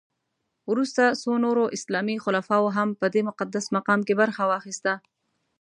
[0.71, 4.93] وروسته څو نورو اسلامي خلفاوو هم په دې مقدس مقام کې برخه واخیسته.